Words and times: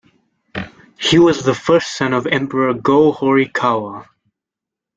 He 0.99 1.19
was 1.19 1.43
the 1.43 1.53
first 1.53 1.95
son 1.95 2.11
of 2.11 2.25
Emperor 2.25 2.73
Go-Horikawa. 2.73 4.07